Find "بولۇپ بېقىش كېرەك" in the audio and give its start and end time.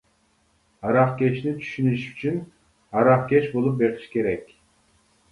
3.57-4.49